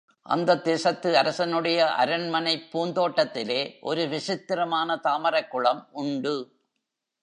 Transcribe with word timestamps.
அந்தத் 0.21 0.63
தேசத்து 0.63 1.17
அரசனுடைய 1.17 1.91
அரண்மனைப் 1.91 2.69
பூந்தோட்டத்திலே 2.71 3.77
ஒரு 3.81 4.07
விசித்திரமான 4.07 4.95
தாமரைக் 4.95 5.51
குளம் 5.51 5.87
உண்டு. 5.91 6.59